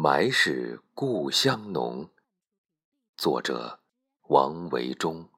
[0.00, 2.08] 埋是故乡浓。
[3.16, 3.80] 作者：
[4.28, 5.28] 王维忠。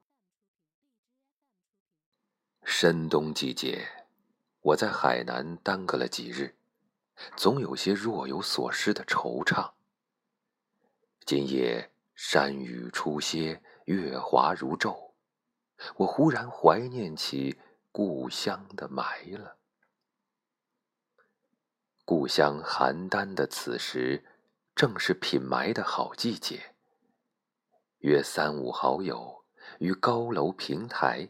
[2.61, 3.87] 深冬季节，
[4.61, 6.55] 我在海南耽搁了几日，
[7.35, 9.71] 总有些若有所失的惆怅。
[11.25, 15.13] 今夜山雨初歇，月华如昼，
[15.95, 17.59] 我忽然怀念起
[17.91, 19.57] 故乡的埋了。
[22.05, 24.23] 故乡邯郸的此时。
[24.81, 26.73] 正是品埋的好季节。
[27.99, 29.45] 约三五好友
[29.77, 31.29] 于高楼平台，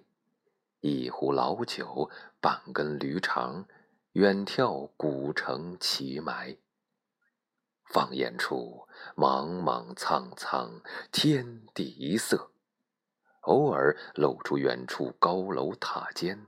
[0.79, 3.65] 一壶老酒，半根驴肠，
[4.13, 6.55] 远眺古城奇埋。
[7.83, 8.87] 放眼处，
[9.17, 12.51] 莽莽苍苍，天地一色。
[13.41, 16.45] 偶尔露出远处高楼塔尖，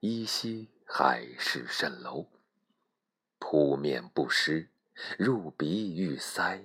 [0.00, 2.30] 依稀海市蜃楼。
[3.38, 4.70] 扑面不湿。
[5.18, 6.64] 入鼻欲塞，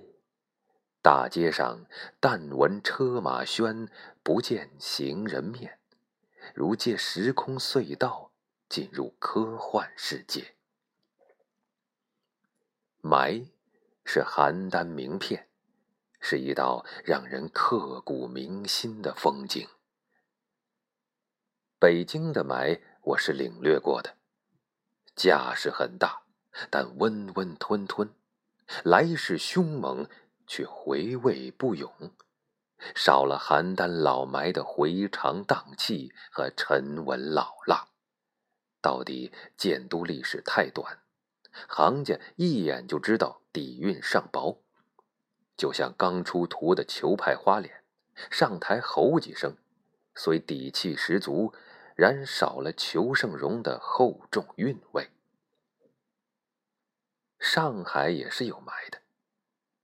[1.02, 1.84] 大街上
[2.18, 3.88] 但闻车马喧，
[4.22, 5.78] 不见行人面，
[6.54, 8.32] 如借时空隧道
[8.68, 10.54] 进入科幻世界。
[13.00, 13.44] 埋
[14.04, 15.48] 是邯郸名片，
[16.20, 19.68] 是一道让人刻骨铭心的风景。
[21.78, 24.16] 北京的埋我是领略过的，
[25.16, 26.22] 架势很大，
[26.70, 28.08] 但温温吞吞。
[28.84, 30.08] 来势凶猛，
[30.46, 31.90] 却回味不永，
[32.94, 37.88] 少了邯郸老埋的回肠荡气和沉稳老辣。
[38.80, 40.98] 到底建都历史太短，
[41.68, 44.62] 行家一眼就知道底蕴尚薄。
[45.56, 47.84] 就像刚出图的球派花脸，
[48.30, 49.56] 上台吼几声，
[50.14, 51.52] 虽底气十足，
[51.94, 55.10] 然少了裘盛戎的厚重韵味。
[57.54, 59.02] 上海也是有埋的，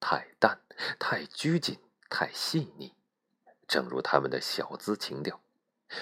[0.00, 0.62] 太淡、
[0.98, 2.94] 太拘谨、太细腻，
[3.66, 5.42] 正如他们的小资情调，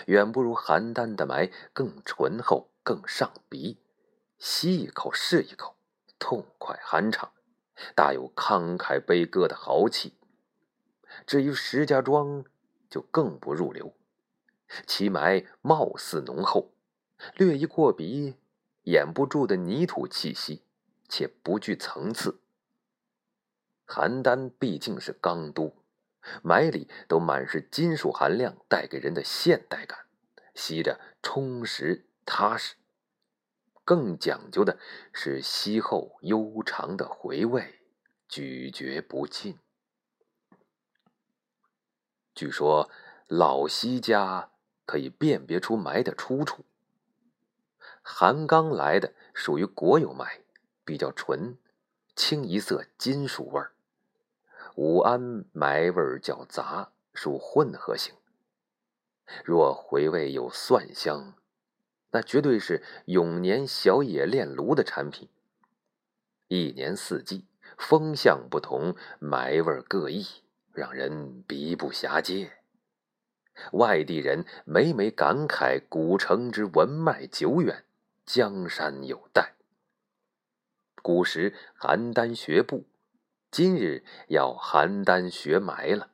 [0.06, 3.80] 远不如邯郸的埋更醇厚、更上鼻，
[4.38, 5.74] 吸一口是一口，
[6.20, 7.32] 痛快酣畅，
[7.96, 10.14] 大有慷慨悲歌的豪气。
[11.26, 12.44] 至于石家庄，
[12.88, 13.92] 就更不入流，
[14.86, 16.70] 其埋貌似浓厚，
[17.34, 18.36] 略一过鼻，
[18.84, 20.62] 掩不住的泥土气息。
[21.08, 22.40] 且不具层次。
[23.86, 25.76] 邯郸毕竟是钢都，
[26.42, 30.06] 埋里都满是金属含量带给人的现代感，
[30.54, 32.74] 吸着充实踏实。
[33.84, 34.80] 更讲究的
[35.12, 37.80] 是吸后悠长的回味，
[38.28, 39.60] 咀嚼不尽。
[42.34, 42.90] 据说
[43.28, 44.50] 老西家
[44.84, 46.64] 可以辨别出埋的出处。
[48.02, 50.45] 韩刚来的属于国有埋。
[50.86, 51.58] 比较纯，
[52.14, 53.72] 清一色金属味儿；
[54.76, 58.14] 武安埋味儿较杂，属混合型。
[59.44, 61.34] 若回味有蒜香，
[62.12, 65.28] 那绝对是永年小野炼炉的产品。
[66.46, 70.24] 一年四季，风向不同，埋味儿各异，
[70.72, 72.52] 让人鼻不暇接。
[73.72, 77.84] 外地人每每感慨古城之文脉久远，
[78.24, 79.55] 江山有待。
[81.06, 82.84] 古时邯郸学步，
[83.52, 86.10] 今日要邯郸学埋了。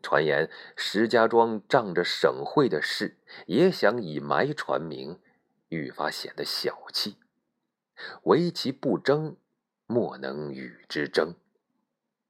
[0.00, 3.18] 传言石家庄仗着省会的势，
[3.48, 5.18] 也想以埋传名，
[5.70, 7.16] 愈发显得小气。
[8.22, 9.36] 唯其不争，
[9.86, 11.34] 莫能与之争。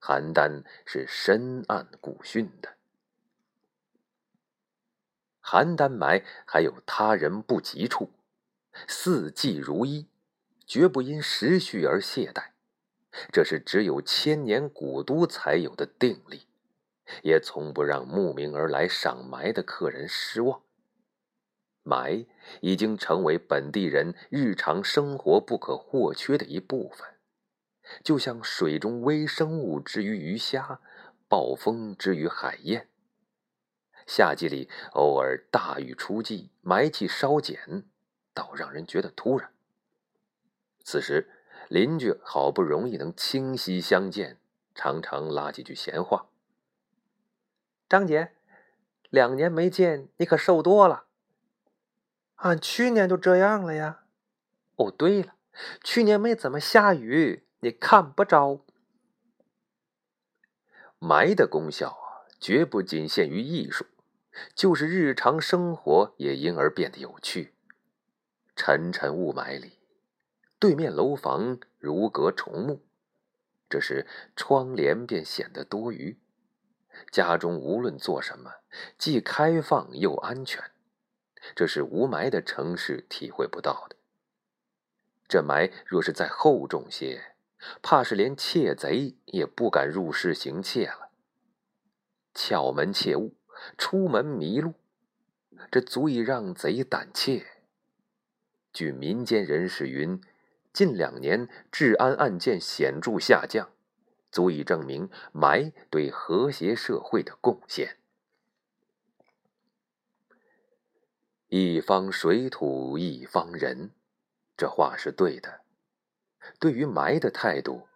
[0.01, 2.77] 邯郸是深谙古训的。
[5.43, 8.09] 邯郸埋还有他人不及处，
[8.89, 10.07] 四季如一。
[10.71, 12.51] 绝不因时序而懈怠，
[13.33, 16.47] 这是只有千年古都才有的定力，
[17.25, 20.63] 也从不让慕名而来赏埋的客人失望。
[21.83, 22.25] 埋
[22.61, 27.05] 已经成为本地人日常生活不可或缺的一部分，
[28.05, 30.81] 就像水中微生物之于鱼虾，
[31.27, 32.89] 暴风之于海燕。
[34.07, 37.83] 夏季里偶尔大雨初霁，埋气稍减，
[38.33, 39.53] 倒让人觉得突然。
[40.91, 41.31] 此时，
[41.69, 44.41] 邻居好不容易能清晰相见，
[44.75, 46.27] 常常拉几句闲话。
[47.89, 48.33] 张姐，
[49.09, 51.05] 两年没见，你可瘦多了。
[52.39, 54.03] 俺去年就这样了呀。
[54.75, 55.37] 哦，对了，
[55.85, 58.67] 去年没怎么下雨，你看不着。
[60.99, 63.87] 霾的功效啊，绝不仅限于艺术，
[64.57, 67.55] 就是日常生活也因而变得有趣。
[68.57, 69.79] 沉沉雾霾里。
[70.61, 72.85] 对面楼房如隔重木，
[73.67, 76.21] 这时窗帘便显得多余。
[77.11, 78.57] 家中无论做什么，
[78.99, 80.63] 既开放又安全，
[81.57, 83.97] 这是无霾的城市体会不到的。
[85.27, 87.37] 这霾若是再厚重些，
[87.81, 91.11] 怕是连窃贼也不敢入室行窃了。
[92.35, 93.39] 撬门窃物，
[93.79, 94.75] 出门迷路，
[95.71, 97.47] 这足以让贼胆怯。
[98.75, 100.21] 据民间人士云，
[100.73, 103.71] 近两年治安案件显著下降。
[104.33, 107.99] 足以证明霾对和谐社会的贡献。
[111.49, 113.91] 一方水土一方人，
[114.57, 115.63] 这话是对的。
[116.61, 117.89] 对于霾的态度，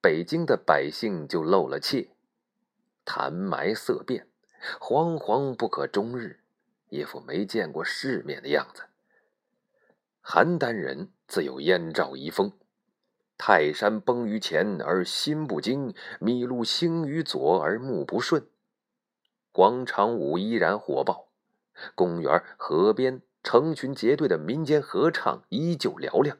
[0.00, 2.10] 北京的百姓就露了怯，
[3.04, 4.26] 谈霾色变，
[4.80, 6.40] 惶惶不可终日，
[6.88, 8.89] 一副没见过世面的样子。
[10.32, 12.52] 邯郸人自有燕赵遗风。
[13.36, 18.46] 泰山崩于前而心不惊，麋鹿兴于左而目不顺。
[19.50, 21.30] 广场舞依然火爆，
[21.96, 26.38] 公园、河边成群结队的民间合唱依旧嘹亮。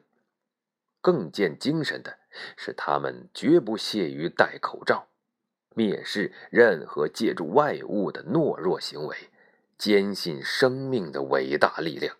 [1.01, 2.17] 更见精神的
[2.55, 5.09] 是，他们绝不屑于戴口罩，
[5.75, 9.17] 蔑视任何借助外物的懦弱行为，
[9.77, 12.15] 坚信生命的伟大力量。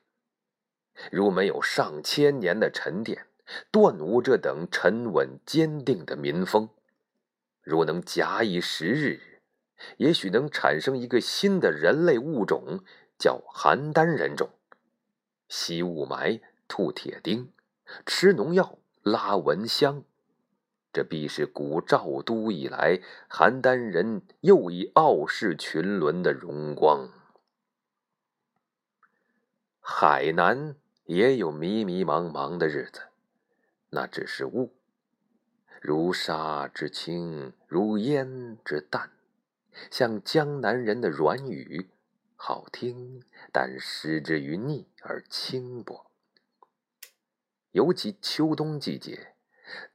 [1.10, 3.28] 如没有上千年的沉淀。
[3.70, 6.70] 断无这等沉稳坚定的民风。
[7.62, 9.42] 如能假以时日，
[9.98, 12.80] 也许能产生一个新的人类物种，
[13.18, 14.52] 叫邯郸人种。
[15.50, 16.40] 吸雾霾、
[16.70, 17.52] 吐铁钉、
[18.06, 20.06] 吃农药、拉蚊香，
[20.94, 27.10] 这必是古赵都以来邯郸人又一傲视群伦的荣光。
[29.82, 30.76] 海南
[31.06, 33.02] 也有迷迷茫茫的日子。
[33.90, 34.74] 那只是雾，
[35.82, 39.12] 如沙之轻，如烟之淡，
[39.90, 41.90] 像江南人的软语，
[42.36, 46.10] 好听，但失之于腻而轻薄。
[47.72, 49.34] 尤其秋冬季节，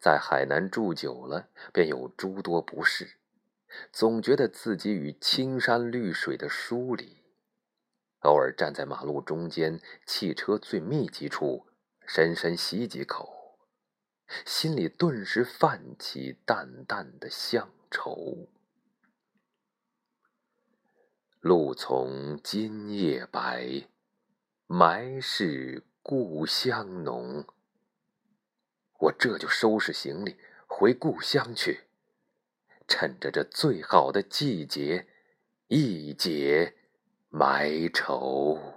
[0.00, 3.16] 在海南住久了，便有诸多不适，
[3.92, 7.22] 总觉得自己与青山绿水的疏离。
[8.20, 11.66] 偶尔站在马路中间，汽车最密集处，
[12.06, 13.58] 深深吸几口。
[14.44, 18.48] 心里顿时泛起淡淡的乡愁。
[21.40, 23.88] 露从今夜白，
[24.66, 27.46] 埋是故乡浓。
[28.98, 30.36] 我这就收拾行李
[30.66, 31.84] 回故乡去，
[32.88, 35.06] 趁着这最好的季节，
[35.68, 36.75] 一解
[37.38, 38.75] 埋愁。